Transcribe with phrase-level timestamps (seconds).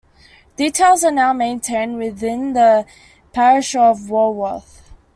[0.55, 2.87] Details are now maintained within the
[3.33, 4.89] parish of Walworth.